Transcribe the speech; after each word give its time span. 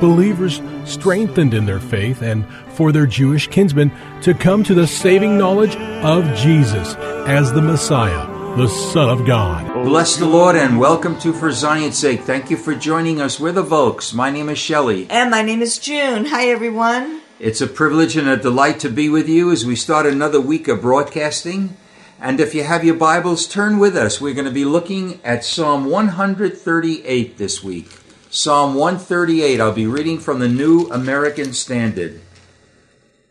Believers 0.00 0.62
strengthened 0.84 1.52
in 1.52 1.66
their 1.66 1.78
faith 1.78 2.22
and 2.22 2.46
for 2.70 2.90
their 2.90 3.06
Jewish 3.06 3.48
kinsmen 3.48 3.92
to 4.22 4.32
come 4.32 4.64
to 4.64 4.72
the 4.72 4.86
saving 4.86 5.36
knowledge 5.36 5.76
of 5.76 6.24
Jesus 6.36 6.94
as 7.26 7.52
the 7.52 7.60
Messiah, 7.60 8.26
the 8.56 8.66
Son 8.66 9.10
of 9.10 9.26
God. 9.26 9.84
Bless 9.84 10.16
the 10.16 10.26
Lord 10.26 10.56
and 10.56 10.78
welcome 10.78 11.18
to 11.20 11.34
For 11.34 11.52
Zion's 11.52 11.98
Sake. 11.98 12.22
Thank 12.22 12.50
you 12.50 12.56
for 12.56 12.74
joining 12.74 13.20
us. 13.20 13.38
We're 13.38 13.52
the 13.52 13.62
Volks. 13.62 14.14
My 14.14 14.30
name 14.30 14.48
is 14.48 14.58
Shelley. 14.58 15.06
And 15.10 15.30
my 15.30 15.42
name 15.42 15.60
is 15.60 15.78
June. 15.78 16.24
Hi, 16.24 16.48
everyone. 16.48 17.20
It's 17.38 17.60
a 17.60 17.66
privilege 17.66 18.16
and 18.16 18.28
a 18.28 18.38
delight 18.38 18.80
to 18.80 18.88
be 18.88 19.10
with 19.10 19.28
you 19.28 19.52
as 19.52 19.66
we 19.66 19.76
start 19.76 20.06
another 20.06 20.40
week 20.40 20.66
of 20.66 20.80
broadcasting. 20.80 21.76
And 22.18 22.40
if 22.40 22.54
you 22.54 22.64
have 22.64 22.84
your 22.84 22.96
Bibles, 22.96 23.46
turn 23.46 23.78
with 23.78 23.96
us. 23.96 24.20
We're 24.20 24.34
going 24.34 24.46
to 24.46 24.50
be 24.50 24.64
looking 24.64 25.20
at 25.24 25.44
Psalm 25.44 25.84
138 25.86 27.36
this 27.38 27.62
week. 27.62 27.98
Psalm 28.32 28.76
138, 28.76 29.60
I'll 29.60 29.72
be 29.72 29.88
reading 29.88 30.16
from 30.20 30.38
the 30.38 30.48
New 30.48 30.88
American 30.92 31.52
Standard. 31.52 32.20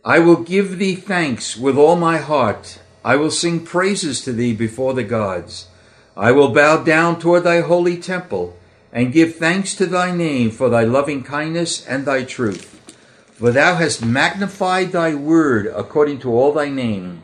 I 0.03 0.19
will 0.19 0.43
give 0.43 0.77
thee 0.77 0.95
thanks 0.95 1.55
with 1.55 1.77
all 1.77 1.95
my 1.95 2.17
heart. 2.17 2.81
I 3.01 3.15
will 3.15 3.31
sing 3.31 3.65
praises 3.65 4.19
to 4.25 4.33
thee 4.33 4.53
before 4.53 4.93
the 4.93 5.05
gods. 5.05 5.69
I 6.17 6.33
will 6.33 6.49
bow 6.49 6.83
down 6.83 7.17
toward 7.17 7.45
thy 7.45 7.61
holy 7.61 7.95
temple 7.95 8.57
and 8.91 9.13
give 9.13 9.37
thanks 9.37 9.73
to 9.75 9.85
thy 9.85 10.13
name 10.13 10.51
for 10.51 10.67
thy 10.67 10.83
loving 10.83 11.23
kindness 11.23 11.87
and 11.87 12.05
thy 12.05 12.25
truth. 12.25 12.75
For 13.31 13.51
thou 13.51 13.75
hast 13.75 14.03
magnified 14.03 14.91
thy 14.91 15.15
word 15.15 15.67
according 15.67 16.19
to 16.19 16.33
all 16.33 16.51
thy 16.51 16.67
name. 16.67 17.23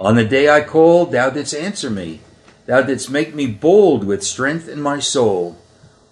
On 0.00 0.16
the 0.16 0.24
day 0.24 0.48
I 0.48 0.62
called, 0.62 1.12
thou 1.12 1.30
didst 1.30 1.54
answer 1.54 1.90
me. 1.90 2.22
Thou 2.66 2.82
didst 2.82 3.08
make 3.08 3.36
me 3.36 3.46
bold 3.46 4.02
with 4.02 4.24
strength 4.24 4.68
in 4.68 4.80
my 4.80 4.98
soul. 4.98 5.60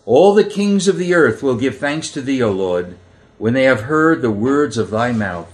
All 0.05 0.34
the 0.34 0.45
kings 0.45 0.89
of 0.89 0.98
the 0.98 1.14
earth 1.14 1.45
will 1.45 1.55
give 1.55 1.78
thanks 1.78 2.11
to 2.11 2.20
thee, 2.20 2.42
O 2.42 2.50
Lord, 2.50 2.97
when 3.39 3.55
they 3.55 3.64
have 3.64 3.83
heard 3.83 4.20
the 4.20 4.33
words 4.33 4.77
of 4.77 4.91
thy 4.91 5.12
mouth, 5.12 5.53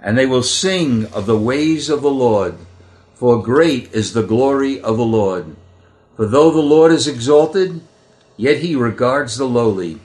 and 0.00 0.16
they 0.16 0.26
will 0.26 0.44
sing 0.44 1.06
of 1.06 1.26
the 1.26 1.38
ways 1.38 1.90
of 1.90 2.00
the 2.00 2.10
Lord, 2.10 2.54
for 3.14 3.42
great 3.42 3.92
is 3.92 4.12
the 4.12 4.22
glory 4.22 4.80
of 4.80 4.96
the 4.96 5.04
Lord. 5.04 5.56
For 6.14 6.24
though 6.26 6.52
the 6.52 6.60
Lord 6.60 6.92
is 6.92 7.08
exalted, 7.08 7.80
yet 8.36 8.58
he 8.58 8.76
regards 8.76 9.36
the 9.36 9.46
lowly, 9.46 9.98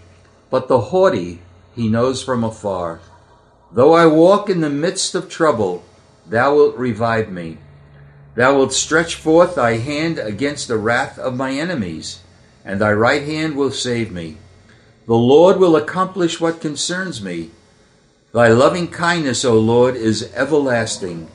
but 0.49 0.67
the 0.67 0.81
haughty 0.89 1.41
he 1.75 1.87
knows 1.87 2.23
from 2.23 2.43
afar. 2.43 3.01
Though 3.71 3.93
I 3.93 4.07
walk 4.07 4.49
in 4.49 4.61
the 4.61 4.69
midst 4.69 5.13
of 5.13 5.29
trouble, 5.29 5.83
thou 6.27 6.55
wilt 6.55 6.75
revive 6.75 7.29
me. 7.31 7.59
Thou 8.33 8.57
wilt 8.57 8.73
stretch 8.73 9.15
forth 9.15 9.55
thy 9.55 9.77
hand 9.77 10.17
against 10.17 10.67
the 10.67 10.77
wrath 10.77 11.19
of 11.19 11.35
my 11.35 11.51
enemies 11.51 12.21
and 12.65 12.81
thy 12.81 12.91
right 12.91 13.23
hand 13.23 13.55
will 13.55 13.71
save 13.71 14.11
me. 14.11 14.37
The 15.05 15.13
Lord 15.13 15.57
will 15.57 15.75
accomplish 15.75 16.41
what 16.41 16.59
concerns 16.59 17.21
me. 17.21 17.51
Thy 18.33 18.47
loving 18.47 18.87
kindness, 18.87 19.45
O 19.45 19.53
Lord, 19.59 19.95
is 19.95 20.33
everlasting. 20.33 21.29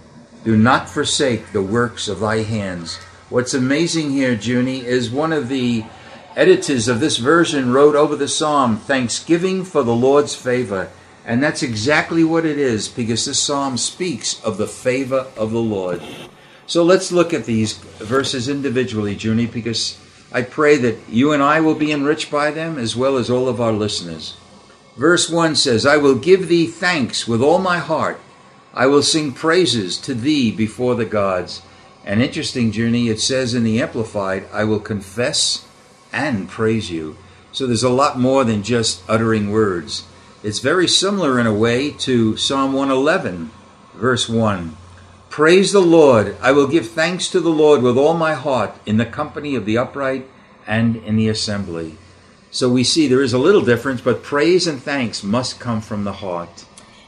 Do 0.45 0.57
not 0.57 0.91
forsake 0.91 1.53
the 1.53 1.63
works 1.63 2.09
of 2.09 2.21
thy 2.21 2.43
hands. 2.43 2.97
What's 3.29 3.55
amazing 3.55 4.11
here, 4.11 4.33
Junie, 4.33 4.85
is 4.85 5.09
one 5.09 5.33
of 5.33 5.49
the 5.49 5.85
editors 6.35 6.89
of 6.89 6.99
this 6.99 7.19
version 7.19 7.73
wrote 7.73 7.95
over 7.95 8.17
the 8.17 8.29
psalm, 8.29 8.77
Thanksgiving 8.77 9.65
for 9.65 9.85
the 9.85 9.95
Lord's 9.95 10.35
favor. 10.35 10.91
And 11.25 11.43
that's 11.43 11.63
exactly 11.63 12.25
what 12.25 12.45
it 12.45 12.59
is, 12.59 12.89
because 12.89 13.27
this 13.27 13.41
psalm 13.41 13.77
speaks 13.77 14.43
of 14.43 14.57
the 14.57 14.67
favor 14.67 15.27
of 15.37 15.53
the 15.53 15.61
Lord. 15.61 16.03
So 16.67 16.83
let's 16.83 17.13
look 17.13 17.33
at 17.33 17.45
these 17.45 17.75
verses 17.75 18.49
individually, 18.49 19.15
Junie, 19.15 19.47
because 19.47 19.99
I 20.33 20.43
pray 20.43 20.77
that 20.77 21.09
you 21.09 21.33
and 21.33 21.43
I 21.43 21.61
will 21.61 21.75
be 21.75 21.93
enriched 21.93 22.31
by 22.31 22.51
them 22.51 22.79
as 22.79 22.95
well 22.95 23.17
as 23.17 23.29
all 23.29 23.49
of 23.49 23.61
our 23.61 23.73
listeners. 23.73 24.37
Verse 24.97 25.29
1 25.29 25.57
says, 25.57 25.87
I 25.87 25.97
will 25.97 26.15
give 26.15 26.49
thee 26.49 26.67
thanks 26.67 27.27
with 27.27 27.43
all 27.43 27.59
my 27.59 27.79
heart. 27.79 28.21
I 28.73 28.87
will 28.87 29.03
sing 29.03 29.33
praises 29.33 29.99
to 29.99 30.15
thee 30.15 30.53
before 30.53 30.95
the 30.95 31.05
gods. 31.05 31.63
An 32.05 32.21
interesting 32.21 32.71
journey, 32.71 33.09
it 33.09 33.21
says 33.21 33.55
in 33.55 33.65
the 33.65 33.83
Amplified, 33.83 34.47
I 34.53 34.65
will 34.65 34.81
confess 34.81 35.67
and 36.13 36.49
praise 36.49 36.91
you. 36.91 37.17
So 37.53 37.67
there's 37.67 37.83
a 37.83 37.91
lot 37.91 38.19
more 38.19 38.45
than 38.45 38.63
just 38.63 39.03
uttering 39.09 39.51
words. 39.51 40.07
It's 40.43 40.61
very 40.61 40.87
similar 40.87 41.39
in 41.41 41.47
a 41.47 41.55
way 41.55 41.91
to 41.91 42.37
Psalm 42.37 42.73
111, 42.73 43.51
verse 43.95 44.29
1. 44.29 44.77
Praise 45.31 45.71
the 45.71 45.81
Lord. 45.81 46.37
I 46.43 46.51
will 46.51 46.67
give 46.67 46.91
thanks 46.91 47.29
to 47.29 47.39
the 47.39 47.51
Lord 47.51 47.83
with 47.83 47.97
all 47.97 48.15
my 48.15 48.35
heart 48.35 48.75
in 48.85 48.97
the 48.97 49.07
company 49.07 49.55
of 49.55 49.65
the 49.65 49.79
upright 49.79 50.29
and 50.67 50.97
in 50.97 51.15
the 51.15 51.29
assembly. 51.29 51.97
So 52.51 52.69
we 52.69 52.83
see 52.83 53.07
there 53.07 53.23
is 53.23 53.33
a 53.33 53.39
little 53.39 53.61
difference, 53.61 54.01
but 54.01 54.25
praise 54.25 54.67
and 54.67 54.83
thanks 54.83 55.23
must 55.23 55.61
come 55.61 55.83
from 55.83 56.03
the 56.03 56.15
heart. 56.15 56.65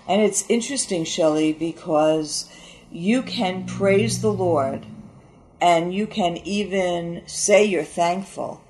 And 0.06 0.22
it's 0.22 0.48
interesting, 0.48 1.02
Shelley, 1.02 1.52
because 1.52 2.48
you 2.92 3.22
can 3.22 3.66
praise 3.66 4.22
the 4.22 4.32
Lord 4.32 4.86
and 5.60 5.92
you 5.92 6.06
can 6.06 6.36
even 6.36 7.24
say 7.26 7.64
you're 7.64 7.82
thankful. 7.82 8.62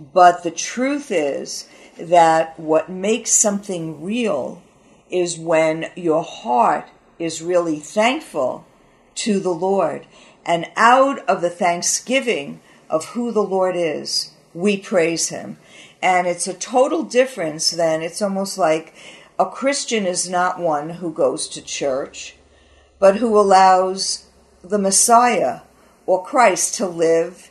But 0.00 0.44
the 0.44 0.50
truth 0.50 1.10
is 1.10 1.68
that 1.98 2.58
what 2.58 2.88
makes 2.88 3.32
something 3.32 4.02
real 4.02 4.62
is 5.10 5.38
when 5.38 5.90
your 5.94 6.24
heart 6.24 6.88
is 7.18 7.42
really 7.42 7.80
thankful 7.80 8.64
to 9.18 9.40
the 9.40 9.54
Lord. 9.54 10.06
And 10.44 10.66
out 10.76 11.18
of 11.28 11.40
the 11.40 11.50
thanksgiving 11.50 12.60
of 12.88 13.06
who 13.06 13.32
the 13.32 13.42
Lord 13.42 13.76
is, 13.76 14.32
we 14.54 14.76
praise 14.76 15.28
him. 15.28 15.58
And 16.00 16.26
it's 16.26 16.46
a 16.46 16.54
total 16.54 17.02
difference 17.02 17.70
then. 17.70 18.02
It's 18.02 18.22
almost 18.22 18.56
like 18.56 18.94
a 19.38 19.46
Christian 19.46 20.06
is 20.06 20.28
not 20.28 20.58
one 20.58 20.90
who 20.90 21.12
goes 21.12 21.48
to 21.48 21.62
church, 21.62 22.36
but 22.98 23.16
who 23.16 23.38
allows 23.38 24.26
the 24.62 24.78
Messiah 24.78 25.60
or 26.06 26.24
Christ 26.24 26.74
to 26.76 26.86
live 26.86 27.50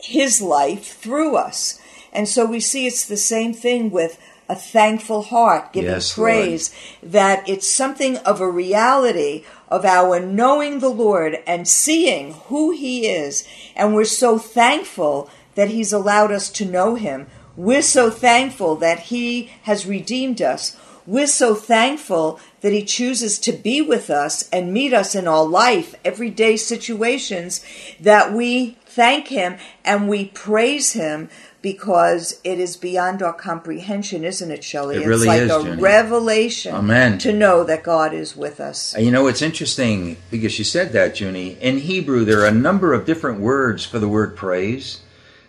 his 0.00 0.40
life 0.40 0.96
through 0.96 1.36
us. 1.36 1.80
And 2.12 2.28
so 2.28 2.46
we 2.46 2.60
see 2.60 2.86
it's 2.86 3.06
the 3.06 3.16
same 3.16 3.52
thing 3.52 3.90
with 3.90 4.18
a 4.48 4.54
thankful 4.54 5.22
heart, 5.22 5.72
giving 5.72 5.90
Yes, 5.90 6.14
praise, 6.14 6.74
that 7.02 7.46
it's 7.46 7.68
something 7.68 8.16
of 8.18 8.40
a 8.40 8.50
reality 8.50 9.44
of 9.68 9.84
our 9.84 10.18
knowing 10.20 10.78
the 10.78 10.88
Lord 10.88 11.38
and 11.46 11.68
seeing 11.68 12.34
who 12.48 12.70
He 12.70 13.06
is. 13.06 13.46
And 13.76 13.94
we're 13.94 14.04
so 14.04 14.38
thankful 14.38 15.30
that 15.54 15.68
He's 15.68 15.92
allowed 15.92 16.32
us 16.32 16.50
to 16.50 16.64
know 16.64 16.94
Him. 16.94 17.26
We're 17.56 17.82
so 17.82 18.10
thankful 18.10 18.76
that 18.76 19.00
He 19.00 19.50
has 19.62 19.86
redeemed 19.86 20.40
us. 20.40 20.76
We're 21.06 21.26
so 21.26 21.54
thankful 21.54 22.38
that 22.60 22.72
He 22.72 22.84
chooses 22.84 23.38
to 23.40 23.52
be 23.52 23.80
with 23.80 24.10
us 24.10 24.48
and 24.50 24.72
meet 24.72 24.92
us 24.92 25.14
in 25.14 25.26
our 25.26 25.44
life, 25.44 25.94
everyday 26.04 26.56
situations, 26.56 27.64
that 27.98 28.32
we 28.32 28.76
thank 28.84 29.28
Him 29.28 29.56
and 29.84 30.08
we 30.08 30.26
praise 30.26 30.92
Him 30.92 31.30
because 31.60 32.40
it 32.44 32.58
is 32.60 32.76
beyond 32.76 33.22
our 33.22 33.32
comprehension, 33.32 34.24
isn't 34.24 34.50
it, 34.50 34.62
Shelley? 34.62 34.96
It 34.96 35.06
really 35.06 35.26
it's 35.26 35.26
like 35.26 35.42
is, 35.42 35.50
a 35.50 35.62
Jenny. 35.62 35.82
revelation 35.82 36.74
Amen. 36.74 37.18
to 37.18 37.32
know 37.32 37.64
that 37.64 37.82
God 37.82 38.14
is 38.14 38.36
with 38.36 38.60
us. 38.60 38.96
Uh, 38.96 39.00
you 39.00 39.10
know, 39.10 39.26
it's 39.26 39.42
interesting 39.42 40.16
because 40.30 40.58
you 40.58 40.64
said 40.64 40.92
that, 40.92 41.20
Junie. 41.20 41.58
In 41.60 41.78
Hebrew, 41.78 42.24
there 42.24 42.42
are 42.42 42.46
a 42.46 42.52
number 42.52 42.92
of 42.92 43.06
different 43.06 43.40
words 43.40 43.84
for 43.84 43.98
the 43.98 44.08
word 44.08 44.36
praise, 44.36 45.00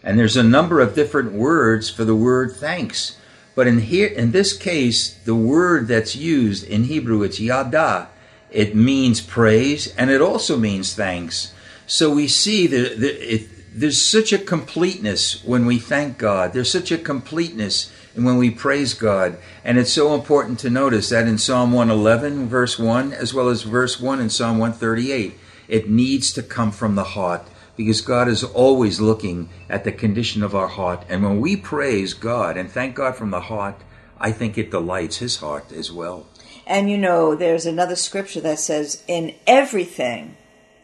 and 0.04 0.18
there's 0.18 0.38
a 0.38 0.44
number 0.44 0.80
of 0.80 0.96
different 0.96 1.34
words 1.34 1.90
for 1.90 2.06
the 2.06 2.16
word 2.16 2.54
thanks. 2.54 3.18
But 3.54 3.68
in 3.68 3.80
here, 3.80 4.08
in 4.08 4.32
this 4.32 4.58
case, 4.58 5.14
the 5.26 5.36
word 5.36 5.88
that's 5.88 6.16
used 6.16 6.64
in 6.64 6.86
Hebrew, 6.86 7.24
it's 7.24 7.40
yada. 7.40 8.08
it 8.50 8.76
means 8.76 9.22
praise, 9.22 9.94
and 9.96 10.10
it 10.10 10.22
also 10.22 10.58
means 10.58 10.96
thanks. 10.96 11.54
So 11.86 12.12
we 12.14 12.28
see 12.28 12.68
that 12.68 13.50
there's 13.74 14.04
such 14.04 14.33
a 14.33 14.38
completeness 14.38 15.44
when 15.44 15.66
we 15.66 15.80
thank 15.80 16.18
God. 16.18 16.54
There's 16.54 16.71
such 16.71 16.92
a 16.92 16.98
completeness 16.98 17.92
when 18.16 18.38
we 18.38 18.50
praise 18.50 18.94
God. 18.94 19.38
And 19.63 19.77
it's 19.77 19.94
so 19.94 20.16
important 20.16 20.60
to 20.60 20.69
notice 20.69 21.10
that 21.10 21.27
in 21.27 21.38
Psalm 21.38 21.71
111, 21.71 22.48
verse 22.48 22.80
1, 22.80 23.13
as 23.13 23.33
well 23.33 23.50
as 23.50 23.63
verse 23.63 24.00
1 24.00 24.19
in 24.19 24.30
Psalm 24.30 24.57
138, 24.57 25.38
it 25.68 25.89
needs 25.89 26.33
to 26.33 26.44
come 26.44 26.71
from 26.71 26.95
the 26.95 27.04
heart 27.04 27.48
because 27.77 28.01
God 28.01 28.27
is 28.27 28.44
always 28.44 29.00
looking 29.00 29.50
at 29.69 29.83
the 29.83 29.92
condition 29.92 30.44
of 30.44 30.56
our 30.56 30.68
heart. 30.68 31.06
And 31.07 31.24
when 31.24 31.39
we 31.39 31.56
praise 31.56 32.13
God 32.13 32.57
and 32.57 32.69
thank 32.69 32.95
God 32.95 33.15
from 33.15 33.30
the 33.31 33.42
heart, 33.42 33.75
I 34.19 34.31
think 34.31 34.57
it 34.57 34.72
delights 34.72 35.18
his 35.18 35.38
heart 35.38 35.72
as 35.72 35.92
well. 35.92 36.27
And 36.68 36.89
you 36.89 36.98
know, 36.98 37.36
there's 37.36 37.65
another 37.65 37.95
scripture 37.95 38.42
that 38.42 38.60
says, 38.60 39.04
In 39.07 39.36
everything 39.48 40.36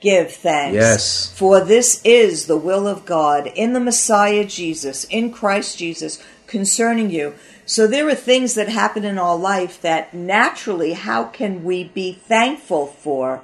give 0.05 0.31
thanks. 0.31 0.75
Yes. 0.75 1.33
For 1.35 1.61
this 1.61 1.99
is 2.05 2.45
the 2.45 2.55
will 2.57 2.87
of 2.87 3.05
God 3.05 3.47
in 3.47 3.73
the 3.73 3.79
Messiah 3.79 4.45
Jesus, 4.45 5.03
in 5.05 5.31
Christ 5.31 5.79
Jesus, 5.79 6.23
concerning 6.45 7.09
you. 7.09 7.33
So 7.65 7.87
there 7.87 8.07
are 8.07 8.15
things 8.15 8.53
that 8.53 8.69
happen 8.69 9.03
in 9.03 9.17
our 9.17 9.35
life 9.35 9.81
that 9.81 10.13
naturally, 10.13 10.93
how 10.93 11.23
can 11.23 11.63
we 11.63 11.85
be 11.85 12.13
thankful 12.13 12.85
for? 12.85 13.41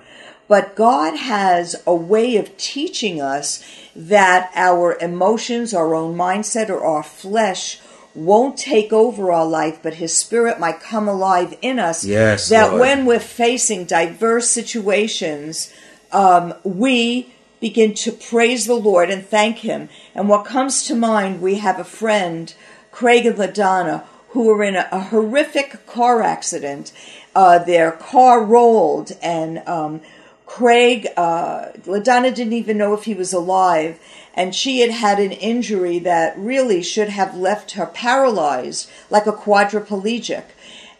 But 0.48 0.76
God 0.76 1.16
has 1.16 1.82
a 1.88 1.96
way 1.96 2.38
of 2.38 2.56
teaching 2.58 3.20
us 3.20 3.64
that 3.96 4.52
our 4.54 5.00
emotions, 5.00 5.74
our 5.74 5.96
own 5.96 6.16
mindset, 6.16 6.70
or 6.70 6.86
our 6.86 7.02
flesh 7.04 7.80
won't 8.14 8.58
take 8.58 8.94
over 8.94 9.32
our 9.32 9.48
life, 9.48 9.80
but 9.82 9.96
His 9.96 10.16
Spirit 10.16 10.60
might 10.60 10.80
come 10.80 11.08
alive 11.08 11.58
in 11.62 11.80
us. 11.80 12.06
Yes, 12.06 12.50
that 12.50 12.72
Lord. 12.72 12.82
when 12.82 13.06
we're 13.06 13.20
facing 13.20 13.86
diverse 13.86 14.50
situations, 14.50 15.74
um, 16.12 16.54
we 16.64 17.34
begin 17.60 17.94
to 17.94 18.12
praise 18.12 18.66
the 18.66 18.76
Lord 18.76 19.10
and 19.10 19.26
thank 19.26 19.60
Him. 19.60 19.90
And 20.16 20.28
what 20.28 20.46
comes 20.46 20.84
to 20.86 20.96
mind, 20.96 21.42
we 21.42 21.56
have 21.56 21.80
a 21.80 21.84
friend, 21.84 22.54
Craig 22.92 23.26
and 23.26 23.38
LaDonna, 23.38 24.04
who 24.30 24.46
were 24.46 24.64
in 24.64 24.76
a, 24.76 24.88
a 24.92 25.00
horrific 25.00 25.86
car 25.86 26.22
accident. 26.22 26.92
Uh, 27.34 27.60
their 27.60 27.92
car 27.94 28.44
rolled, 28.44 29.14
and 29.22 29.60
um, 29.68 30.02
Craig, 30.46 31.08
uh, 31.16 31.68
LaDonna 31.84 32.36
didn't 32.36 32.52
even 32.52 32.78
know 32.78 32.94
if 32.94 33.06
he 33.06 33.14
was 33.14 33.32
alive, 33.32 34.00
and 34.34 34.54
she 34.54 34.80
had 34.80 34.92
had 34.92 35.18
an 35.20 35.32
injury 35.32 36.00
that 36.00 36.38
really 36.38 36.84
should 36.84 37.08
have 37.08 37.38
left 37.38 37.72
her 37.72 37.86
paralyzed, 37.86 38.90
like 39.10 39.28
a 39.28 39.32
quadriplegic. 39.32 40.44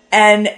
And 0.10 0.56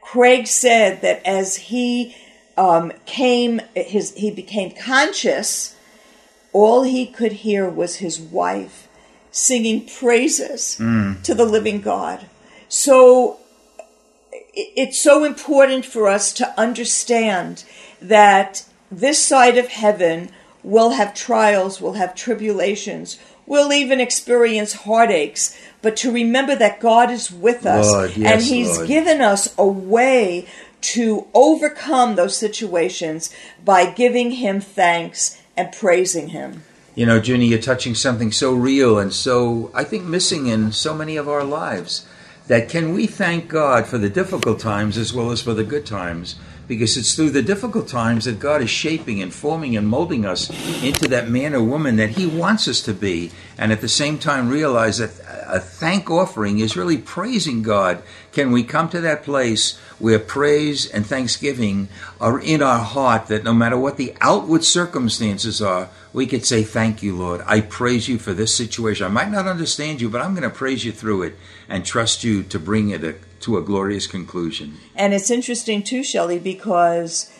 Craig 0.00 0.48
said 0.48 1.02
that 1.02 1.24
as 1.24 1.56
he 1.56 2.16
um, 2.56 2.92
came, 3.06 3.60
his 3.74 4.14
he 4.14 4.30
became 4.30 4.70
conscious. 4.72 5.76
All 6.52 6.82
he 6.82 7.06
could 7.06 7.32
hear 7.32 7.68
was 7.68 7.96
his 7.96 8.20
wife 8.20 8.88
singing 9.30 9.86
praises 9.86 10.76
to 11.24 11.34
the 11.34 11.46
living 11.46 11.80
God. 11.80 12.26
So 12.68 13.38
it's 14.54 15.00
so 15.00 15.24
important 15.24 15.86
for 15.86 16.08
us 16.08 16.32
to 16.34 16.60
understand 16.60 17.64
that 18.00 18.64
this 18.90 19.24
side 19.24 19.56
of 19.56 19.68
heaven 19.68 20.30
will 20.62 20.90
have 20.90 21.14
trials, 21.14 21.80
will 21.80 21.94
have 21.94 22.14
tribulations, 22.14 23.18
we'll 23.46 23.72
even 23.72 24.00
experience 24.00 24.72
heartaches, 24.74 25.56
but 25.80 25.96
to 25.96 26.12
remember 26.12 26.54
that 26.54 26.80
God 26.80 27.10
is 27.10 27.30
with 27.30 27.66
us 27.66 27.90
Lord, 27.90 28.16
yes, 28.16 28.32
and 28.32 28.42
He's 28.42 28.76
Lord. 28.76 28.88
given 28.88 29.20
us 29.20 29.54
a 29.58 29.66
way 29.66 30.46
to 30.82 31.26
overcome 31.32 32.16
those 32.16 32.36
situations 32.36 33.34
by 33.64 33.90
giving 33.90 34.32
Him 34.32 34.60
thanks 34.60 35.40
and 35.56 35.72
praising 35.72 36.28
Him. 36.28 36.64
You 36.94 37.06
know, 37.06 37.16
Junie, 37.16 37.46
you're 37.46 37.58
touching 37.58 37.94
something 37.94 38.32
so 38.32 38.52
real 38.52 38.98
and 38.98 39.12
so, 39.14 39.70
I 39.74 39.84
think, 39.84 40.04
missing 40.04 40.46
in 40.46 40.72
so 40.72 40.94
many 40.94 41.16
of 41.16 41.28
our 41.28 41.44
lives. 41.44 42.06
That 42.48 42.68
can 42.68 42.92
we 42.92 43.06
thank 43.06 43.48
God 43.48 43.86
for 43.86 43.96
the 43.96 44.10
difficult 44.10 44.60
times 44.60 44.98
as 44.98 45.14
well 45.14 45.30
as 45.30 45.40
for 45.40 45.54
the 45.54 45.64
good 45.64 45.86
times? 45.86 46.34
Because 46.68 46.96
it's 46.96 47.14
through 47.14 47.30
the 47.30 47.42
difficult 47.42 47.88
times 47.88 48.24
that 48.24 48.40
God 48.40 48.60
is 48.60 48.68
shaping 48.68 49.22
and 49.22 49.32
forming 49.32 49.76
and 49.76 49.88
molding 49.88 50.26
us 50.26 50.50
into 50.82 51.08
that 51.08 51.30
man 51.30 51.54
or 51.54 51.62
woman 51.62 51.96
that 51.96 52.10
He 52.10 52.26
wants 52.26 52.68
us 52.68 52.82
to 52.82 52.92
be. 52.92 53.30
And 53.56 53.72
at 53.72 53.80
the 53.80 53.88
same 53.88 54.18
time, 54.18 54.48
realize 54.48 54.98
that 54.98 55.18
a 55.52 55.60
thank 55.60 56.10
offering 56.10 56.58
is 56.58 56.78
really 56.78 56.96
praising 56.96 57.62
God. 57.62 58.02
Can 58.32 58.52
we 58.52 58.64
come 58.64 58.88
to 58.88 59.02
that 59.02 59.22
place 59.22 59.78
where 59.98 60.18
praise 60.18 60.90
and 60.90 61.06
thanksgiving 61.06 61.88
are 62.18 62.40
in 62.40 62.62
our 62.62 62.78
heart 62.78 63.26
that 63.26 63.44
no 63.44 63.52
matter 63.52 63.78
what 63.78 63.98
the 63.98 64.14
outward 64.22 64.64
circumstances 64.64 65.60
are, 65.60 65.90
we 66.14 66.26
could 66.26 66.46
say, 66.46 66.62
Thank 66.62 67.02
you, 67.02 67.14
Lord. 67.14 67.42
I 67.46 67.60
praise 67.60 68.08
you 68.08 68.18
for 68.18 68.32
this 68.32 68.54
situation. 68.54 69.04
I 69.04 69.10
might 69.10 69.30
not 69.30 69.46
understand 69.46 70.00
you, 70.00 70.08
but 70.08 70.22
I'm 70.22 70.34
going 70.34 70.48
to 70.48 70.56
praise 70.56 70.86
you 70.86 70.92
through 70.92 71.24
it 71.24 71.36
and 71.68 71.84
trust 71.84 72.24
you 72.24 72.42
to 72.44 72.58
bring 72.58 72.88
it 72.88 73.04
a, 73.04 73.14
to 73.40 73.58
a 73.58 73.62
glorious 73.62 74.06
conclusion. 74.06 74.78
And 74.96 75.12
it's 75.12 75.30
interesting 75.30 75.82
too, 75.82 76.02
Shelley, 76.02 76.38
because 76.38 77.30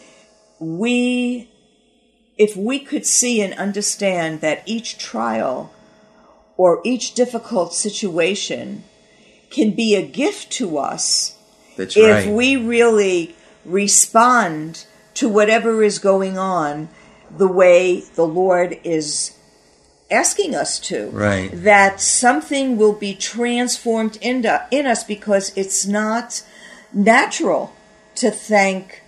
we, 0.58 1.50
if 2.37 2.55
we 2.56 2.79
could 2.79 3.06
see 3.06 3.41
and 3.41 3.55
understand 3.55 4.43
that 4.43 4.62
each 4.67 4.99
trial 4.99 5.73
or 6.57 6.81
each 6.85 7.15
difficult 7.15 7.75
situation 7.75 8.85
can 9.51 9.73
be 9.73 9.95
a 9.95 10.07
gift 10.07 10.51
to 10.53 10.79
us 10.79 11.37
That's 11.77 11.97
if 11.97 12.27
right. 12.27 12.33
we 12.33 12.57
really 12.57 13.37
respond 13.65 14.87
to 15.15 15.29
whatever 15.29 15.83
is 15.83 15.99
going 15.99 16.39
on 16.39 16.89
the 17.37 17.49
way 17.49 18.01
the 18.01 18.27
Lord 18.27 18.79
is 18.85 19.37
asking 20.11 20.55
us 20.55 20.79
to. 20.79 21.09
Right. 21.11 21.51
That 21.53 22.01
something 22.01 22.77
will 22.77 22.93
be 22.93 23.15
transformed 23.15 24.19
in, 24.21 24.47
in 24.71 24.87
us 24.87 25.05
because 25.05 25.57
it's 25.57 25.87
not 25.87 26.45
natural 26.93 27.75
to 28.17 28.31
thank 28.31 29.03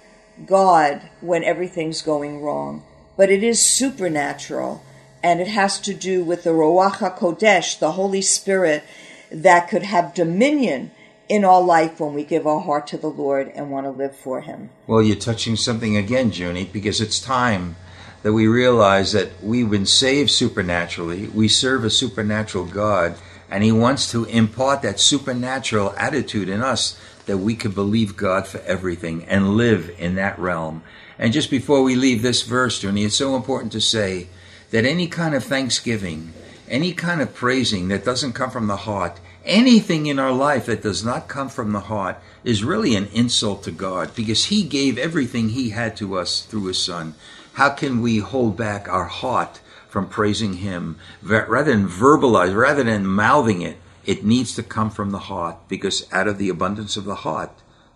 God 0.46 1.10
when 1.20 1.44
everything's 1.44 2.02
going 2.02 2.42
wrong, 2.42 2.82
but 3.16 3.30
it 3.30 3.42
is 3.42 3.64
supernatural. 3.64 4.82
And 5.24 5.40
it 5.40 5.48
has 5.48 5.80
to 5.80 5.94
do 5.94 6.22
with 6.22 6.44
the 6.44 6.50
Ruach 6.50 6.96
HaKodesh, 6.96 7.78
the 7.78 7.92
Holy 7.92 8.20
Spirit, 8.20 8.84
that 9.32 9.70
could 9.70 9.82
have 9.82 10.12
dominion 10.12 10.90
in 11.30 11.46
our 11.46 11.62
life 11.62 11.98
when 11.98 12.12
we 12.12 12.24
give 12.24 12.46
our 12.46 12.60
heart 12.60 12.86
to 12.88 12.98
the 12.98 13.08
Lord 13.08 13.48
and 13.48 13.70
want 13.70 13.86
to 13.86 13.90
live 13.90 14.14
for 14.14 14.42
Him. 14.42 14.68
Well, 14.86 15.00
you're 15.00 15.16
touching 15.16 15.56
something 15.56 15.96
again, 15.96 16.30
Junie, 16.30 16.66
because 16.66 17.00
it's 17.00 17.18
time 17.18 17.76
that 18.22 18.34
we 18.34 18.46
realize 18.46 19.12
that 19.12 19.42
we've 19.42 19.70
been 19.70 19.86
saved 19.86 20.30
supernaturally. 20.30 21.28
We 21.28 21.48
serve 21.48 21.84
a 21.84 21.90
supernatural 21.90 22.66
God, 22.66 23.16
and 23.50 23.64
He 23.64 23.72
wants 23.72 24.10
to 24.10 24.26
impart 24.26 24.82
that 24.82 25.00
supernatural 25.00 25.94
attitude 25.96 26.50
in 26.50 26.60
us 26.60 27.00
that 27.24 27.38
we 27.38 27.54
could 27.54 27.74
believe 27.74 28.18
God 28.18 28.46
for 28.46 28.58
everything 28.66 29.24
and 29.24 29.56
live 29.56 29.90
in 29.98 30.16
that 30.16 30.38
realm. 30.38 30.82
And 31.18 31.32
just 31.32 31.50
before 31.50 31.82
we 31.82 31.94
leave 31.94 32.20
this 32.20 32.42
verse, 32.42 32.82
Junie, 32.82 33.04
it's 33.04 33.16
so 33.16 33.36
important 33.36 33.72
to 33.72 33.80
say 33.80 34.28
that 34.74 34.84
any 34.84 35.06
kind 35.06 35.36
of 35.36 35.44
thanksgiving, 35.44 36.32
any 36.68 36.92
kind 36.92 37.20
of 37.20 37.32
praising 37.32 37.86
that 37.86 38.04
doesn't 38.04 38.32
come 38.32 38.50
from 38.50 38.66
the 38.66 38.78
heart, 38.78 39.20
anything 39.44 40.06
in 40.06 40.18
our 40.18 40.32
life 40.32 40.66
that 40.66 40.82
does 40.82 41.04
not 41.04 41.28
come 41.28 41.48
from 41.48 41.70
the 41.70 41.78
heart 41.78 42.16
is 42.42 42.64
really 42.64 42.96
an 42.96 43.06
insult 43.12 43.62
to 43.62 43.70
God 43.70 44.12
because 44.16 44.46
He 44.46 44.64
gave 44.64 44.98
everything 44.98 45.50
He 45.50 45.70
had 45.70 45.96
to 45.98 46.18
us 46.18 46.42
through 46.42 46.64
His 46.64 46.78
Son. 46.82 47.14
How 47.52 47.70
can 47.70 48.02
we 48.02 48.18
hold 48.18 48.56
back 48.56 48.88
our 48.88 49.04
heart 49.04 49.60
from 49.88 50.08
praising 50.08 50.54
Him 50.54 50.98
rather 51.22 51.70
than 51.70 51.88
verbalize, 51.88 52.52
rather 52.52 52.82
than 52.82 53.06
mouthing 53.06 53.62
it? 53.62 53.76
It 54.04 54.24
needs 54.24 54.56
to 54.56 54.64
come 54.64 54.90
from 54.90 55.12
the 55.12 55.30
heart 55.30 55.68
because 55.68 56.12
out 56.12 56.26
of 56.26 56.38
the 56.38 56.48
abundance 56.48 56.96
of 56.96 57.04
the 57.04 57.22
heart, 57.22 57.52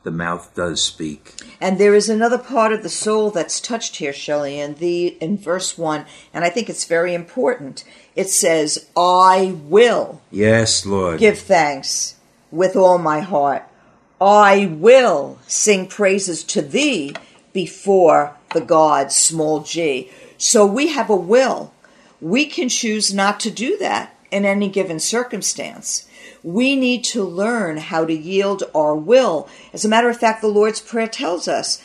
the 0.08 0.16
mouth 0.16 0.54
does 0.54 0.82
speak. 0.82 1.34
And 1.60 1.76
there 1.76 1.94
is 1.94 2.08
another 2.08 2.38
part 2.38 2.72
of 2.72 2.82
the 2.82 2.88
soul 2.88 3.30
that's 3.30 3.60
touched 3.60 3.96
here, 3.96 4.14
Shelley, 4.14 4.58
in 4.58 4.76
the 4.76 5.18
in 5.20 5.36
verse 5.36 5.76
one, 5.76 6.06
and 6.32 6.46
I 6.46 6.48
think 6.48 6.70
it's 6.70 6.86
very 6.86 7.12
important. 7.12 7.84
It 8.16 8.30
says, 8.30 8.86
"I 8.96 9.54
will 9.64 10.22
Yes, 10.30 10.86
Lord. 10.86 11.20
give 11.20 11.38
thanks 11.38 12.14
with 12.50 12.74
all 12.74 12.96
my 12.96 13.20
heart. 13.20 13.64
I 14.18 14.64
will 14.64 15.38
sing 15.46 15.86
praises 15.86 16.42
to 16.44 16.62
thee 16.62 17.14
before 17.52 18.34
the 18.54 18.62
gods, 18.62 19.14
small 19.14 19.60
g." 19.60 20.10
So 20.38 20.64
we 20.64 20.86
have 20.88 21.10
a 21.10 21.16
will. 21.16 21.74
We 22.22 22.46
can 22.46 22.70
choose 22.70 23.12
not 23.12 23.40
to 23.40 23.50
do 23.50 23.76
that 23.76 24.14
in 24.30 24.46
any 24.46 24.68
given 24.70 25.00
circumstance. 25.00 26.06
We 26.48 26.76
need 26.76 27.04
to 27.12 27.22
learn 27.22 27.76
how 27.76 28.06
to 28.06 28.14
yield 28.14 28.62
our 28.74 28.96
will. 28.96 29.50
As 29.74 29.84
a 29.84 29.88
matter 29.88 30.08
of 30.08 30.16
fact, 30.16 30.40
the 30.40 30.48
Lord's 30.48 30.80
Prayer 30.80 31.06
tells 31.06 31.46
us, 31.46 31.82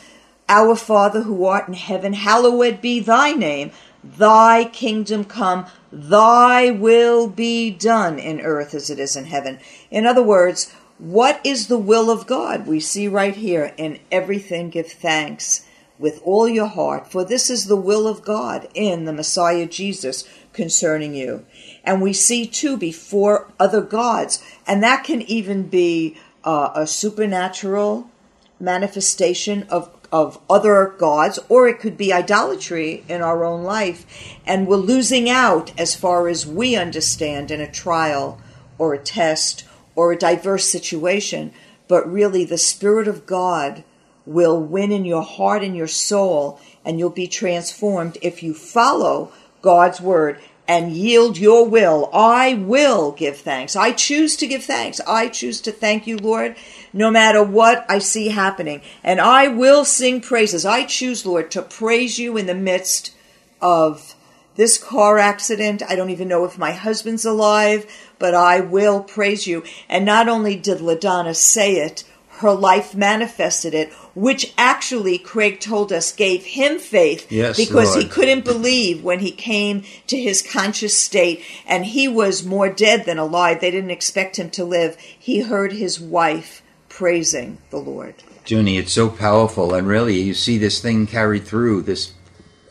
Our 0.47 0.77
Father 0.77 1.23
who 1.23 1.43
art 1.43 1.67
in 1.67 1.73
heaven, 1.73 2.13
hallowed 2.13 2.79
be 2.79 3.01
thy 3.01 3.33
name. 3.33 3.71
Thy 4.05 4.63
kingdom 4.63 5.25
come, 5.25 5.65
thy 5.91 6.71
will 6.71 7.27
be 7.27 7.71
done 7.71 8.17
in 8.17 8.39
earth 8.39 8.73
as 8.73 8.89
it 8.89 8.99
is 8.99 9.17
in 9.17 9.25
heaven. 9.25 9.59
In 9.91 10.05
other 10.05 10.23
words, 10.23 10.73
What 10.97 11.41
is 11.43 11.67
the 11.67 11.77
will 11.77 12.09
of 12.09 12.25
God? 12.25 12.65
We 12.65 12.79
see 12.79 13.09
right 13.09 13.35
here 13.35 13.73
in 13.75 13.99
everything 14.13 14.69
give 14.69 14.89
thanks 14.89 15.65
with 16.03 16.21
all 16.25 16.49
your 16.49 16.67
heart, 16.67 17.09
for 17.09 17.23
this 17.23 17.49
is 17.49 17.67
the 17.67 17.77
will 17.77 18.09
of 18.09 18.25
God 18.25 18.67
in 18.73 19.05
the 19.05 19.13
Messiah 19.13 19.65
Jesus 19.65 20.27
concerning 20.51 21.15
you. 21.15 21.45
And 21.85 22.01
we 22.01 22.11
see 22.11 22.45
too 22.45 22.75
before 22.75 23.47
other 23.57 23.79
gods, 23.79 24.43
and 24.67 24.83
that 24.83 25.05
can 25.05 25.21
even 25.21 25.69
be 25.69 26.17
uh, 26.43 26.71
a 26.75 26.85
supernatural 26.85 28.11
manifestation 28.59 29.63
of 29.69 29.89
of 30.11 30.39
other 30.47 30.93
gods, 30.99 31.39
or 31.47 31.69
it 31.69 31.79
could 31.79 31.97
be 31.97 32.11
idolatry 32.11 33.03
in 33.07 33.21
our 33.21 33.45
own 33.45 33.63
life, 33.63 34.05
and 34.45 34.67
we're 34.67 34.75
losing 34.75 35.29
out 35.29 35.71
as 35.79 35.95
far 35.95 36.27
as 36.27 36.45
we 36.45 36.75
understand 36.75 37.49
in 37.49 37.61
a 37.61 37.71
trial 37.71 38.39
or 38.77 38.93
a 38.93 38.99
test 38.99 39.63
or 39.95 40.11
a 40.11 40.17
diverse 40.17 40.69
situation. 40.69 41.53
But 41.87 42.11
really, 42.11 42.43
the 42.43 42.57
Spirit 42.57 43.07
of 43.07 43.25
God 43.25 43.85
will 44.25 44.61
win 44.61 44.91
in 44.91 45.05
your 45.05 45.23
heart 45.23 45.63
and 45.63 45.75
your 45.75 45.87
soul, 45.87 46.59
and 46.85 46.99
you'll 46.99 47.09
be 47.09 47.27
transformed 47.27 48.17
if 48.21 48.43
you 48.43 48.53
follow 48.53 49.31
God's 49.61 49.99
word 49.99 50.39
and 50.67 50.93
yield 50.93 51.37
your 51.37 51.67
will. 51.67 52.09
I 52.13 52.53
will 52.53 53.11
give 53.11 53.37
thanks. 53.37 53.75
I 53.75 53.91
choose 53.91 54.37
to 54.37 54.47
give 54.47 54.63
thanks. 54.63 55.01
I 55.05 55.27
choose 55.27 55.59
to 55.61 55.71
thank 55.71 56.07
you, 56.07 56.17
Lord, 56.17 56.55
no 56.93 57.11
matter 57.11 57.43
what 57.43 57.85
I 57.89 57.99
see 57.99 58.29
happening. 58.29 58.81
And 59.03 59.19
I 59.19 59.49
will 59.49 59.83
sing 59.83 60.21
praises. 60.21 60.65
I 60.65 60.85
choose, 60.85 61.25
Lord, 61.25 61.51
to 61.51 61.61
praise 61.61 62.17
you 62.17 62.37
in 62.37 62.45
the 62.45 62.55
midst 62.55 63.13
of 63.61 64.15
this 64.55 64.77
car 64.77 65.17
accident. 65.17 65.83
I 65.83 65.95
don't 65.95 66.11
even 66.11 66.27
know 66.27 66.45
if 66.45 66.57
my 66.57 66.71
husband's 66.71 67.25
alive, 67.25 67.85
but 68.17 68.33
I 68.33 68.61
will 68.61 69.03
praise 69.03 69.47
you. 69.47 69.63
And 69.89 70.05
not 70.05 70.29
only 70.29 70.55
did 70.55 70.77
LaDonna 70.77 71.35
say 71.35 71.73
it, 71.73 72.05
her 72.37 72.53
life 72.53 72.95
manifested 72.95 73.73
it, 73.73 73.91
which 74.15 74.53
actually 74.57 75.17
Craig 75.17 75.59
told 75.59 75.93
us 75.93 76.11
gave 76.11 76.43
him 76.45 76.79
faith 76.79 77.31
yes, 77.31 77.57
because 77.57 77.91
Lord. 77.91 78.03
he 78.03 78.09
couldn't 78.09 78.43
believe 78.43 79.03
when 79.03 79.19
he 79.19 79.31
came 79.31 79.83
to 80.07 80.19
his 80.19 80.41
conscious 80.41 80.97
state 80.97 81.43
and 81.67 81.85
he 81.85 82.07
was 82.07 82.43
more 82.43 82.69
dead 82.69 83.05
than 83.05 83.17
alive. 83.17 83.61
They 83.61 83.71
didn't 83.71 83.91
expect 83.91 84.37
him 84.37 84.49
to 84.51 84.65
live. 84.65 84.97
He 84.97 85.41
heard 85.41 85.73
his 85.73 85.99
wife 85.99 86.63
praising 86.89 87.59
the 87.69 87.77
Lord. 87.77 88.15
Junie, 88.45 88.77
it's 88.77 88.91
so 88.91 89.09
powerful, 89.09 89.73
and 89.73 89.87
really, 89.87 90.19
you 90.19 90.33
see 90.33 90.57
this 90.57 90.81
thing 90.81 91.07
carried 91.07 91.45
through 91.45 91.83
this 91.83 92.13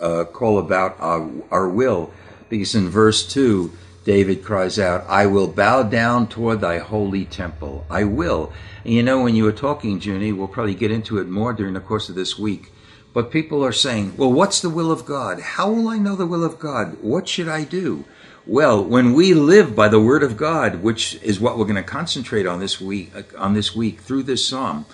uh, 0.00 0.24
call 0.24 0.58
about 0.58 0.96
our, 1.00 1.30
our 1.50 1.68
will, 1.68 2.10
because 2.50 2.74
in 2.74 2.90
verse 2.90 3.26
2, 3.26 3.72
David 4.04 4.44
cries 4.44 4.78
out, 4.78 5.04
I 5.08 5.26
will 5.26 5.46
bow 5.46 5.84
down 5.84 6.26
toward 6.26 6.60
thy 6.60 6.78
holy 6.78 7.24
temple. 7.24 7.86
I 7.88 8.04
will. 8.04 8.52
And 8.84 8.94
you 8.94 9.02
know, 9.02 9.22
when 9.22 9.36
you 9.36 9.44
were 9.44 9.52
talking, 9.52 10.00
Junie, 10.00 10.32
we'll 10.32 10.48
probably 10.48 10.74
get 10.74 10.90
into 10.90 11.18
it 11.18 11.28
more 11.28 11.52
during 11.52 11.74
the 11.74 11.80
course 11.80 12.08
of 12.08 12.14
this 12.14 12.38
week. 12.38 12.72
But 13.12 13.30
people 13.30 13.64
are 13.64 13.72
saying, 13.72 14.16
well, 14.16 14.32
what's 14.32 14.60
the 14.60 14.70
will 14.70 14.90
of 14.90 15.04
God? 15.04 15.40
How 15.40 15.70
will 15.70 15.88
I 15.88 15.98
know 15.98 16.16
the 16.16 16.26
will 16.26 16.44
of 16.44 16.58
God? 16.58 16.96
What 17.02 17.28
should 17.28 17.48
I 17.48 17.64
do? 17.64 18.04
Well, 18.46 18.84
when 18.84 19.12
we 19.12 19.34
live 19.34 19.76
by 19.76 19.88
the 19.88 20.00
word 20.00 20.24
of 20.24 20.36
God, 20.36 20.82
which 20.82 21.14
is 21.22 21.38
what 21.38 21.56
we're 21.56 21.64
going 21.64 21.76
to 21.76 21.82
concentrate 21.82 22.46
on 22.46 22.58
this 22.58 22.80
week, 22.80 23.12
uh, 23.14 23.22
on 23.38 23.54
this 23.54 23.76
week 23.76 24.00
through 24.00 24.24
this 24.24 24.48
psalm, 24.48 24.86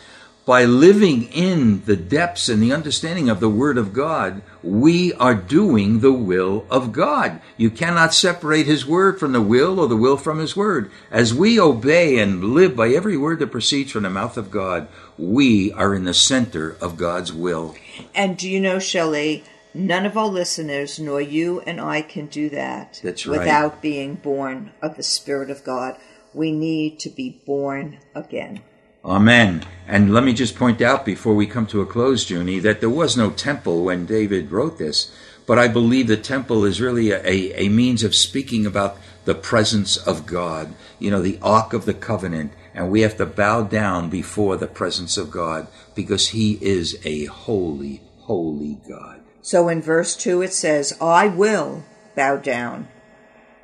by 0.48 0.64
living 0.64 1.24
in 1.24 1.84
the 1.84 1.94
depths 1.94 2.48
and 2.48 2.62
the 2.62 2.72
understanding 2.72 3.28
of 3.28 3.38
the 3.38 3.50
Word 3.50 3.76
of 3.76 3.92
God, 3.92 4.40
we 4.62 5.12
are 5.12 5.34
doing 5.34 6.00
the 6.00 6.10
will 6.10 6.64
of 6.70 6.90
God. 6.90 7.42
You 7.58 7.68
cannot 7.68 8.14
separate 8.14 8.64
His 8.64 8.86
Word 8.86 9.20
from 9.20 9.32
the 9.32 9.42
will 9.42 9.78
or 9.78 9.88
the 9.88 9.94
will 9.94 10.16
from 10.16 10.38
His 10.38 10.56
Word. 10.56 10.90
As 11.10 11.34
we 11.34 11.60
obey 11.60 12.18
and 12.18 12.42
live 12.42 12.74
by 12.74 12.88
every 12.88 13.14
word 13.14 13.40
that 13.40 13.52
proceeds 13.52 13.92
from 13.92 14.04
the 14.04 14.08
mouth 14.08 14.38
of 14.38 14.50
God, 14.50 14.88
we 15.18 15.70
are 15.72 15.94
in 15.94 16.04
the 16.04 16.14
center 16.14 16.78
of 16.80 16.96
God's 16.96 17.30
will. 17.30 17.74
And 18.14 18.38
do 18.38 18.48
you 18.48 18.58
know, 18.58 18.78
Shelley, 18.78 19.44
none 19.74 20.06
of 20.06 20.16
our 20.16 20.28
listeners, 20.28 20.98
nor 20.98 21.20
you 21.20 21.60
and 21.66 21.78
I, 21.78 22.00
can 22.00 22.24
do 22.24 22.48
that 22.48 23.00
That's 23.04 23.26
right. 23.26 23.40
without 23.40 23.82
being 23.82 24.14
born 24.14 24.72
of 24.80 24.96
the 24.96 25.02
Spirit 25.02 25.50
of 25.50 25.62
God. 25.62 25.98
We 26.32 26.52
need 26.52 27.00
to 27.00 27.10
be 27.10 27.42
born 27.44 27.98
again. 28.14 28.62
Amen. 29.04 29.64
And 29.86 30.12
let 30.12 30.24
me 30.24 30.34
just 30.34 30.56
point 30.56 30.82
out 30.82 31.06
before 31.06 31.34
we 31.34 31.46
come 31.46 31.66
to 31.68 31.80
a 31.80 31.86
close, 31.86 32.28
Junie, 32.28 32.58
that 32.58 32.80
there 32.80 32.90
was 32.90 33.16
no 33.16 33.30
temple 33.30 33.84
when 33.84 34.04
David 34.04 34.50
wrote 34.50 34.78
this, 34.78 35.10
but 35.46 35.58
I 35.58 35.66
believe 35.66 36.08
the 36.08 36.16
temple 36.18 36.66
is 36.66 36.80
really 36.80 37.10
a, 37.10 37.24
a, 37.58 37.70
means 37.70 38.04
of 38.04 38.14
speaking 38.14 38.66
about 38.66 38.98
the 39.24 39.34
presence 39.34 39.96
of 39.96 40.26
God, 40.26 40.74
you 40.98 41.10
know, 41.10 41.22
the 41.22 41.38
Ark 41.40 41.72
of 41.72 41.86
the 41.86 41.94
Covenant, 41.94 42.52
and 42.74 42.90
we 42.90 43.00
have 43.00 43.16
to 43.16 43.24
bow 43.24 43.62
down 43.62 44.10
before 44.10 44.58
the 44.58 44.66
presence 44.66 45.16
of 45.16 45.30
God 45.30 45.68
because 45.94 46.28
He 46.28 46.58
is 46.60 46.98
a 47.04 47.24
holy, 47.26 48.02
holy 48.18 48.78
God. 48.86 49.22
So 49.40 49.68
in 49.68 49.80
verse 49.80 50.14
2 50.16 50.42
it 50.42 50.52
says, 50.52 50.98
I 51.00 51.28
will 51.28 51.84
bow 52.14 52.36
down 52.36 52.88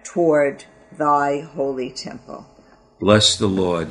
toward 0.03 0.65
thy 0.97 1.41
holy 1.41 1.91
temple. 1.91 2.47
Bless 2.99 3.37
the 3.37 3.47
Lord. 3.47 3.89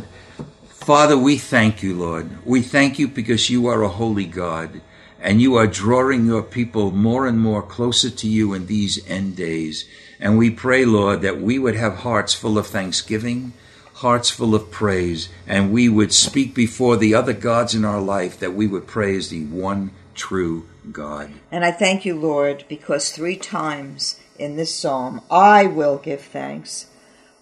Father, 0.83 1.17
we 1.17 1.37
thank 1.37 1.81
you, 1.81 1.95
Lord. 1.95 2.45
We 2.45 2.61
thank 2.61 2.99
you 2.99 3.07
because 3.07 3.49
you 3.49 3.67
are 3.67 3.83
a 3.83 3.87
holy 3.87 4.25
God 4.25 4.81
and 5.21 5.41
you 5.41 5.55
are 5.55 5.65
drawing 5.65 6.25
your 6.25 6.43
people 6.43 6.91
more 6.91 7.25
and 7.25 7.39
more 7.39 7.61
closer 7.61 8.09
to 8.09 8.27
you 8.27 8.53
in 8.53 8.65
these 8.65 8.99
end 9.07 9.37
days. 9.37 9.85
And 10.19 10.37
we 10.37 10.49
pray, 10.49 10.83
Lord, 10.83 11.21
that 11.21 11.39
we 11.39 11.57
would 11.57 11.75
have 11.75 11.99
hearts 11.99 12.33
full 12.33 12.57
of 12.57 12.67
thanksgiving, 12.67 13.53
hearts 13.93 14.29
full 14.29 14.53
of 14.53 14.71
praise, 14.71 15.29
and 15.47 15.71
we 15.71 15.87
would 15.87 16.11
speak 16.11 16.53
before 16.53 16.97
the 16.97 17.15
other 17.15 17.31
gods 17.31 17.73
in 17.73 17.85
our 17.85 18.01
life 18.01 18.37
that 18.39 18.53
we 18.53 18.67
would 18.67 18.85
praise 18.85 19.29
the 19.29 19.45
one 19.45 19.91
true 20.15 20.67
God. 20.91 21.31
And 21.49 21.63
I 21.63 21.71
thank 21.71 22.03
you, 22.03 22.19
Lord, 22.19 22.65
because 22.67 23.09
three 23.09 23.37
times 23.37 24.19
in 24.37 24.57
this 24.57 24.75
psalm, 24.75 25.21
I 25.31 25.65
will 25.65 25.97
give 25.97 26.21
thanks, 26.21 26.87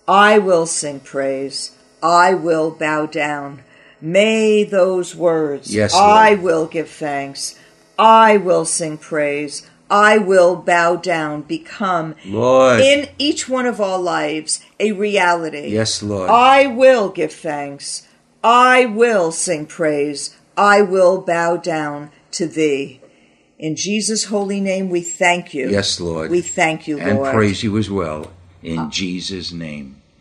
I 0.07 0.37
will 0.37 0.67
sing 0.67 0.99
praise. 0.99 1.75
I 2.01 2.33
will 2.33 2.71
bow 2.71 3.05
down. 3.05 3.63
May 4.01 4.63
those 4.63 5.15
words, 5.15 5.73
yes, 5.73 5.93
I 5.93 6.33
will 6.33 6.65
give 6.65 6.89
thanks, 6.89 7.59
I 7.99 8.37
will 8.37 8.65
sing 8.65 8.97
praise, 8.97 9.69
I 9.91 10.17
will 10.17 10.55
bow 10.55 10.95
down, 10.95 11.43
become 11.43 12.15
Lord. 12.25 12.81
in 12.81 13.09
each 13.19 13.47
one 13.47 13.67
of 13.67 13.79
our 13.79 13.99
lives 13.99 14.65
a 14.79 14.93
reality. 14.93 15.67
Yes, 15.67 16.01
Lord. 16.01 16.31
I 16.31 16.65
will 16.65 17.09
give 17.09 17.31
thanks, 17.31 18.07
I 18.43 18.85
will 18.85 19.31
sing 19.31 19.67
praise, 19.67 20.35
I 20.57 20.81
will 20.81 21.21
bow 21.21 21.57
down 21.57 22.09
to 22.31 22.47
thee. 22.47 23.01
In 23.59 23.75
Jesus' 23.75 24.25
holy 24.25 24.59
name, 24.59 24.89
we 24.89 25.01
thank 25.01 25.53
you. 25.53 25.69
Yes, 25.69 25.99
Lord. 25.99 26.31
We 26.31 26.41
thank 26.41 26.87
you, 26.87 26.97
Lord. 26.97 27.09
And 27.09 27.33
praise 27.35 27.61
you 27.61 27.77
as 27.77 27.91
well. 27.91 28.31
In 28.63 28.79
uh, 28.79 28.89
Jesus' 28.89 29.51
name. 29.51 30.00